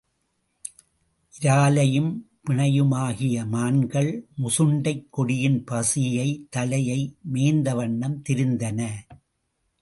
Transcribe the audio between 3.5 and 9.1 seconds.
மான்கள் முசுண்டைக் கொடியின் பசிய தழையை மேய்ந்தவண்ணம் திரிந்தன.